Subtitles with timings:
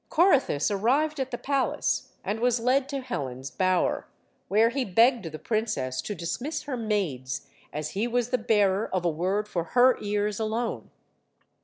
[0.09, 4.07] Corythus arrived at the palace, and was led to Helen's bower,
[4.47, 9.05] where he begged the princess to dismiss her maids, as he was the bearer of
[9.05, 10.89] a word for her ears alone.